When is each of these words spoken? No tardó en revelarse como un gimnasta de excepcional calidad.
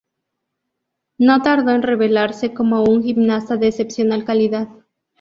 No 1.19 1.43
tardó 1.43 1.69
en 1.73 1.83
revelarse 1.83 2.55
como 2.55 2.81
un 2.85 3.03
gimnasta 3.03 3.57
de 3.57 3.67
excepcional 3.67 4.25
calidad. 4.25 4.67